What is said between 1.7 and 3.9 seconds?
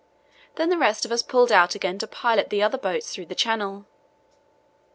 again to pilot the other boats through the channel.